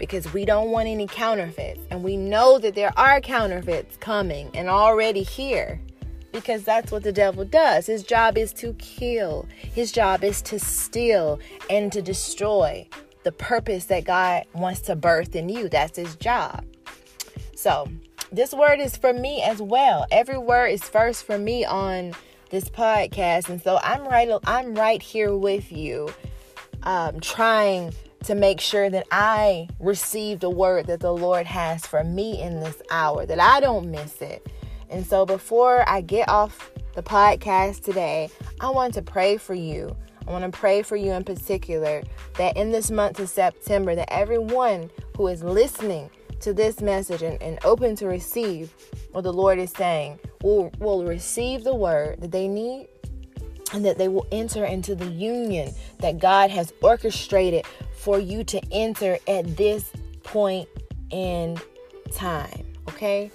Because 0.00 0.32
we 0.32 0.44
don't 0.44 0.70
want 0.70 0.88
any 0.88 1.06
counterfeits. 1.06 1.80
And 1.90 2.02
we 2.02 2.16
know 2.16 2.58
that 2.58 2.74
there 2.74 2.92
are 2.96 3.20
counterfeits 3.20 3.96
coming 3.98 4.50
and 4.54 4.68
already 4.68 5.22
here 5.22 5.80
because 6.32 6.64
that's 6.64 6.90
what 6.90 7.02
the 7.02 7.12
devil 7.12 7.44
does. 7.44 7.86
His 7.86 8.02
job 8.02 8.36
is 8.36 8.52
to 8.54 8.72
kill, 8.74 9.46
his 9.56 9.92
job 9.92 10.24
is 10.24 10.42
to 10.42 10.58
steal 10.58 11.38
and 11.68 11.92
to 11.92 12.02
destroy 12.02 12.88
the 13.22 13.32
purpose 13.32 13.86
that 13.86 14.04
God 14.04 14.44
wants 14.54 14.80
to 14.82 14.96
birth 14.96 15.36
in 15.36 15.48
you. 15.48 15.68
That's 15.68 15.96
his 15.96 16.16
job. 16.16 16.64
So, 17.54 17.88
this 18.32 18.54
word 18.54 18.80
is 18.80 18.96
for 18.96 19.12
me 19.12 19.42
as 19.42 19.60
well. 19.60 20.06
Every 20.10 20.38
word 20.38 20.68
is 20.68 20.82
first 20.82 21.24
for 21.24 21.36
me 21.36 21.64
on 21.64 22.14
this 22.50 22.68
podcast, 22.68 23.48
and 23.48 23.62
so 23.62 23.78
I'm 23.82 24.06
right. 24.06 24.30
I'm 24.46 24.74
right 24.74 25.02
here 25.02 25.36
with 25.36 25.70
you, 25.70 26.12
um, 26.84 27.20
trying 27.20 27.92
to 28.24 28.34
make 28.34 28.60
sure 28.60 28.90
that 28.90 29.06
I 29.10 29.68
receive 29.78 30.40
the 30.40 30.50
word 30.50 30.86
that 30.86 31.00
the 31.00 31.12
Lord 31.12 31.46
has 31.46 31.86
for 31.86 32.04
me 32.04 32.40
in 32.40 32.60
this 32.60 32.80
hour, 32.90 33.26
that 33.26 33.40
I 33.40 33.60
don't 33.60 33.90
miss 33.90 34.20
it 34.20 34.46
and 34.90 35.06
so 35.06 35.24
before 35.24 35.88
I 35.88 36.00
get 36.00 36.28
off 36.28 36.70
the 36.94 37.02
podcast 37.02 37.84
today, 37.84 38.28
I 38.60 38.70
want 38.70 38.94
to 38.94 39.02
pray 39.02 39.36
for 39.36 39.54
you. 39.54 39.96
I 40.26 40.32
want 40.32 40.44
to 40.44 40.56
pray 40.56 40.82
for 40.82 40.96
you 40.96 41.12
in 41.12 41.24
particular 41.24 42.02
that 42.36 42.56
in 42.56 42.72
this 42.72 42.90
month 42.90 43.20
of 43.20 43.28
September, 43.28 43.94
that 43.94 44.12
everyone 44.12 44.90
who 45.16 45.28
is 45.28 45.42
listening 45.42 46.10
to 46.40 46.52
this 46.52 46.80
message 46.80 47.22
and, 47.22 47.40
and 47.40 47.58
open 47.64 47.94
to 47.96 48.06
receive 48.06 48.74
what 49.12 49.22
the 49.22 49.32
Lord 49.32 49.58
is 49.58 49.70
saying 49.70 50.18
will, 50.42 50.72
will 50.78 51.04
receive 51.04 51.62
the 51.62 51.74
word 51.74 52.20
that 52.20 52.32
they 52.32 52.48
need 52.48 52.88
and 53.72 53.84
that 53.84 53.98
they 53.98 54.08
will 54.08 54.26
enter 54.32 54.64
into 54.64 54.94
the 54.94 55.06
union 55.06 55.72
that 55.98 56.18
God 56.18 56.50
has 56.50 56.72
orchestrated 56.82 57.64
for 57.94 58.18
you 58.18 58.44
to 58.44 58.60
enter 58.72 59.18
at 59.28 59.56
this 59.56 59.92
point 60.22 60.68
in 61.10 61.58
time. 62.12 62.66
Okay? 62.88 63.30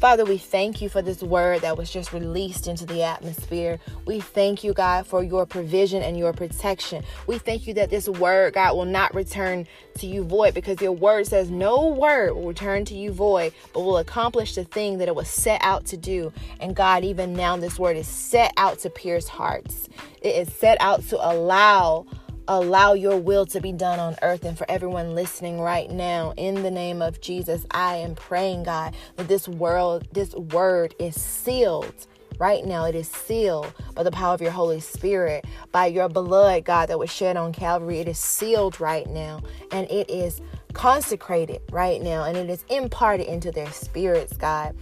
Father, 0.00 0.26
we 0.26 0.36
thank 0.36 0.82
you 0.82 0.90
for 0.90 1.00
this 1.00 1.22
word 1.22 1.62
that 1.62 1.78
was 1.78 1.90
just 1.90 2.12
released 2.12 2.68
into 2.68 2.84
the 2.84 3.02
atmosphere. 3.02 3.78
We 4.04 4.20
thank 4.20 4.62
you, 4.62 4.74
God, 4.74 5.06
for 5.06 5.22
your 5.22 5.46
provision 5.46 6.02
and 6.02 6.18
your 6.18 6.34
protection. 6.34 7.02
We 7.26 7.38
thank 7.38 7.66
you 7.66 7.72
that 7.74 7.88
this 7.88 8.06
word, 8.06 8.52
God, 8.52 8.76
will 8.76 8.84
not 8.84 9.14
return 9.14 9.66
to 9.94 10.06
you 10.06 10.22
void 10.22 10.52
because 10.52 10.82
your 10.82 10.92
word 10.92 11.26
says 11.26 11.50
no 11.50 11.88
word 11.88 12.34
will 12.34 12.46
return 12.46 12.84
to 12.84 12.94
you 12.94 13.10
void, 13.10 13.54
but 13.72 13.80
will 13.80 13.96
accomplish 13.96 14.54
the 14.54 14.64
thing 14.64 14.98
that 14.98 15.08
it 15.08 15.14
was 15.14 15.30
set 15.30 15.62
out 15.64 15.86
to 15.86 15.96
do. 15.96 16.30
And 16.60 16.76
God, 16.76 17.02
even 17.02 17.32
now, 17.32 17.56
this 17.56 17.78
word 17.78 17.96
is 17.96 18.06
set 18.06 18.52
out 18.58 18.78
to 18.80 18.90
pierce 18.90 19.28
hearts, 19.28 19.88
it 20.20 20.36
is 20.36 20.52
set 20.52 20.76
out 20.78 21.04
to 21.08 21.26
allow 21.26 22.04
allow 22.48 22.92
your 22.92 23.16
will 23.16 23.46
to 23.46 23.60
be 23.60 23.72
done 23.72 23.98
on 23.98 24.16
earth. 24.22 24.44
And 24.44 24.56
for 24.56 24.70
everyone 24.70 25.14
listening 25.14 25.60
right 25.60 25.90
now, 25.90 26.32
in 26.36 26.62
the 26.62 26.70
name 26.70 27.02
of 27.02 27.20
Jesus, 27.20 27.66
I 27.70 27.96
am 27.96 28.14
praying, 28.14 28.64
God, 28.64 28.94
that 29.16 29.28
this 29.28 29.48
world, 29.48 30.06
this 30.12 30.34
word 30.34 30.94
is 30.98 31.20
sealed. 31.20 32.06
Right 32.38 32.66
now, 32.66 32.84
it 32.84 32.94
is 32.94 33.08
sealed 33.08 33.72
by 33.94 34.02
the 34.02 34.10
power 34.10 34.34
of 34.34 34.42
your 34.42 34.50
Holy 34.50 34.80
Spirit, 34.80 35.46
by 35.72 35.86
your 35.86 36.08
blood, 36.08 36.66
God, 36.66 36.90
that 36.90 36.98
was 36.98 37.10
shed 37.10 37.36
on 37.36 37.52
Calvary. 37.52 37.98
It 38.00 38.08
is 38.08 38.18
sealed 38.18 38.78
right 38.78 39.08
now, 39.08 39.40
and 39.70 39.90
it 39.90 40.10
is 40.10 40.42
consecrated 40.74 41.62
right 41.72 42.02
now, 42.02 42.24
and 42.24 42.36
it 42.36 42.50
is 42.50 42.64
imparted 42.68 43.26
into 43.26 43.50
their 43.50 43.72
spirits, 43.72 44.36
God. 44.36 44.76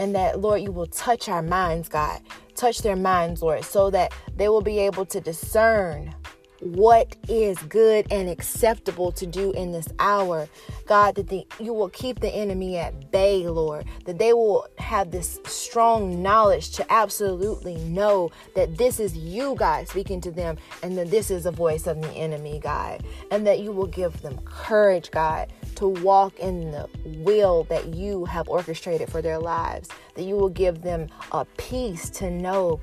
And 0.00 0.16
that, 0.16 0.40
Lord, 0.40 0.62
you 0.62 0.72
will 0.72 0.86
touch 0.86 1.28
our 1.28 1.42
minds, 1.42 1.88
God. 1.88 2.20
Touch 2.56 2.78
their 2.78 2.96
minds, 2.96 3.40
Lord, 3.40 3.64
so 3.64 3.88
that 3.90 4.12
they 4.34 4.48
will 4.48 4.60
be 4.60 4.80
able 4.80 5.06
to 5.06 5.20
discern 5.20 6.12
what 6.60 7.16
is 7.28 7.58
good 7.64 8.06
and 8.10 8.28
acceptable 8.28 9.12
to 9.12 9.26
do 9.26 9.52
in 9.52 9.72
this 9.72 9.88
hour. 9.98 10.48
God, 10.86 11.16
that 11.16 11.28
the, 11.28 11.46
you 11.58 11.72
will 11.72 11.88
keep 11.88 12.20
the 12.20 12.28
enemy 12.28 12.76
at 12.76 13.10
bay, 13.10 13.46
Lord, 13.48 13.86
that 14.04 14.18
they 14.18 14.32
will 14.32 14.66
have 14.78 15.10
this 15.10 15.40
strong 15.46 16.22
knowledge 16.22 16.70
to 16.72 16.92
absolutely 16.92 17.76
know 17.76 18.30
that 18.54 18.78
this 18.78 19.00
is 19.00 19.16
you, 19.16 19.54
God, 19.56 19.88
speaking 19.88 20.20
to 20.22 20.30
them, 20.30 20.56
and 20.82 20.96
that 20.96 21.10
this 21.10 21.30
is 21.30 21.46
a 21.46 21.50
voice 21.50 21.86
of 21.86 22.00
the 22.00 22.10
enemy, 22.10 22.60
God, 22.60 23.02
and 23.30 23.46
that 23.46 23.60
you 23.60 23.72
will 23.72 23.86
give 23.86 24.20
them 24.22 24.38
courage, 24.44 25.10
God, 25.10 25.52
to 25.76 25.88
walk 25.88 26.38
in 26.38 26.70
the 26.70 26.88
will 27.04 27.64
that 27.64 27.94
you 27.94 28.24
have 28.24 28.48
orchestrated 28.48 29.10
for 29.10 29.20
their 29.20 29.38
lives, 29.38 29.88
that 30.14 30.22
you 30.22 30.36
will 30.36 30.48
give 30.48 30.82
them 30.82 31.08
a 31.32 31.44
peace 31.56 32.08
to 32.10 32.30
know 32.30 32.80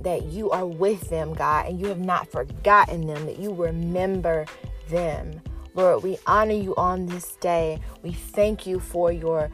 that 0.00 0.24
you 0.24 0.50
are 0.50 0.66
with 0.66 1.08
them, 1.08 1.32
God, 1.32 1.66
and 1.66 1.80
you 1.80 1.86
have 1.86 2.00
not 2.00 2.30
forgotten 2.30 3.06
them, 3.06 3.26
that 3.26 3.38
you 3.38 3.54
remember 3.54 4.46
them. 4.88 5.40
Lord, 5.74 6.02
we 6.02 6.18
honor 6.26 6.54
you 6.54 6.74
on 6.76 7.06
this 7.06 7.36
day. 7.36 7.80
We 8.02 8.12
thank 8.12 8.66
you 8.66 8.78
for 8.78 9.12
your 9.12 9.50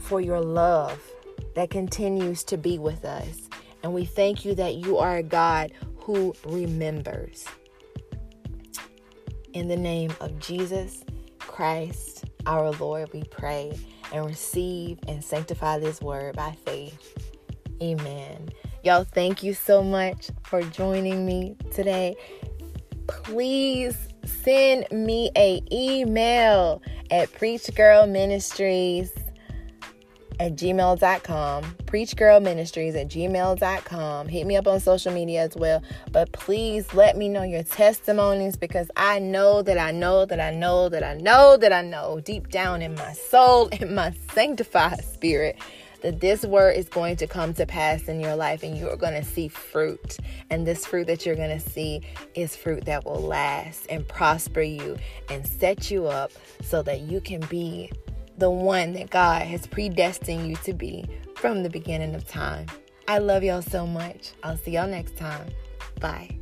for 0.00 0.20
your 0.20 0.40
love 0.40 1.02
that 1.54 1.70
continues 1.70 2.44
to 2.44 2.56
be 2.56 2.78
with 2.78 3.04
us. 3.04 3.48
And 3.82 3.92
we 3.92 4.04
thank 4.04 4.44
you 4.44 4.54
that 4.54 4.76
you 4.76 4.96
are 4.98 5.16
a 5.16 5.22
God 5.22 5.72
who 5.98 6.34
remembers. 6.46 7.44
In 9.52 9.68
the 9.68 9.76
name 9.76 10.14
of 10.20 10.38
Jesus 10.38 11.04
Christ, 11.38 12.24
our 12.46 12.70
Lord, 12.72 13.12
we 13.12 13.24
pray 13.24 13.78
and 14.12 14.24
receive 14.24 14.98
and 15.08 15.22
sanctify 15.22 15.78
this 15.78 16.00
word 16.00 16.36
by 16.36 16.56
faith. 16.64 17.14
Amen. 17.82 18.48
Y'all, 18.88 19.04
thank 19.04 19.42
you 19.42 19.52
so 19.52 19.82
much 19.82 20.30
for 20.44 20.62
joining 20.62 21.26
me 21.26 21.54
today. 21.74 22.16
Please 23.06 23.94
send 24.24 24.86
me 24.90 25.30
a 25.36 25.62
email 25.70 26.80
at 27.10 27.30
preachgirlministries 27.34 29.10
at 30.40 30.54
gmail.com, 30.54 31.64
preachgirlministries 31.84 32.98
at 32.98 33.08
gmail.com. 33.08 34.28
Hit 34.28 34.46
me 34.46 34.56
up 34.56 34.66
on 34.66 34.80
social 34.80 35.12
media 35.12 35.42
as 35.42 35.54
well. 35.54 35.82
But 36.10 36.32
please 36.32 36.94
let 36.94 37.14
me 37.14 37.28
know 37.28 37.42
your 37.42 37.64
testimonies 37.64 38.56
because 38.56 38.90
I 38.96 39.18
know 39.18 39.60
that 39.60 39.76
I 39.76 39.90
know 39.90 40.24
that 40.24 40.40
I 40.40 40.50
know 40.50 40.88
that 40.88 41.04
I 41.04 41.12
know 41.12 41.58
that 41.58 41.74
I 41.74 41.82
know 41.82 42.20
deep 42.20 42.48
down 42.48 42.80
in 42.80 42.94
my 42.94 43.12
soul, 43.12 43.66
in 43.72 43.94
my 43.94 44.14
sanctified 44.32 45.04
spirit, 45.04 45.58
that 46.00 46.20
this 46.20 46.44
word 46.44 46.76
is 46.76 46.88
going 46.88 47.16
to 47.16 47.26
come 47.26 47.54
to 47.54 47.66
pass 47.66 48.08
in 48.08 48.20
your 48.20 48.36
life 48.36 48.62
and 48.62 48.76
you 48.76 48.88
are 48.88 48.96
going 48.96 49.14
to 49.14 49.24
see 49.24 49.48
fruit. 49.48 50.18
And 50.50 50.66
this 50.66 50.86
fruit 50.86 51.06
that 51.06 51.26
you're 51.26 51.36
going 51.36 51.58
to 51.58 51.70
see 51.70 52.02
is 52.34 52.56
fruit 52.56 52.84
that 52.84 53.04
will 53.04 53.20
last 53.20 53.86
and 53.88 54.06
prosper 54.06 54.60
you 54.60 54.96
and 55.28 55.46
set 55.46 55.90
you 55.90 56.06
up 56.06 56.32
so 56.62 56.82
that 56.82 57.00
you 57.00 57.20
can 57.20 57.40
be 57.42 57.90
the 58.38 58.50
one 58.50 58.92
that 58.92 59.10
God 59.10 59.42
has 59.42 59.66
predestined 59.66 60.48
you 60.48 60.56
to 60.56 60.72
be 60.72 61.04
from 61.34 61.62
the 61.62 61.70
beginning 61.70 62.14
of 62.14 62.26
time. 62.26 62.66
I 63.08 63.18
love 63.18 63.42
y'all 63.42 63.62
so 63.62 63.86
much. 63.86 64.32
I'll 64.42 64.56
see 64.56 64.72
y'all 64.72 64.86
next 64.86 65.16
time. 65.16 65.48
Bye. 66.00 66.38